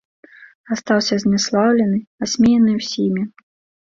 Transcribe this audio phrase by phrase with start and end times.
[0.75, 1.97] Астаўся зняслаўлены,
[2.29, 3.21] асмеяны ўсімі.